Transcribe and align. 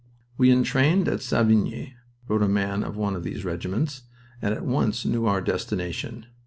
"We 0.35 0.49
entrained 0.51 1.07
at 1.07 1.21
Savigny," 1.21 1.93
wrote 2.27 2.41
a 2.41 2.47
man 2.47 2.81
of 2.83 2.97
one 2.97 3.15
of 3.15 3.21
these 3.23 3.45
regiments, 3.45 4.01
"and 4.41 4.51
at 4.51 4.65
once 4.65 5.05
knew 5.05 5.27
our 5.27 5.41
destination. 5.41 6.25